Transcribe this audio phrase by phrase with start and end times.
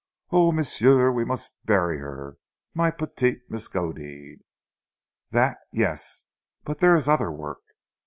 [0.31, 0.51] "Oui!
[0.51, 1.11] m'sieu!
[1.11, 2.33] We must her bury;
[2.73, 4.39] ma petite Miskodeed."
[5.29, 6.23] "That, yes!
[6.63, 7.61] But there is other work."